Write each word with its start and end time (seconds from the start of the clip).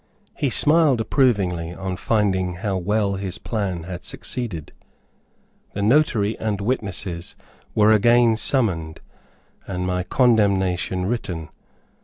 He 0.35 0.49
smiled 0.49 0.99
approvingly 0.99 1.75
on 1.75 1.95
finding 1.95 2.55
how 2.55 2.75
well 2.77 3.17
his 3.17 3.37
plan 3.37 3.83
had 3.83 4.03
succeeded. 4.03 4.71
The 5.73 5.83
notary 5.83 6.35
and 6.39 6.59
witnesses 6.59 7.35
were 7.75 7.93
again 7.93 8.35
summoned, 8.35 8.99
and 9.67 9.85
my 9.85 10.01
condemnation 10.01 11.05
written. 11.05 11.49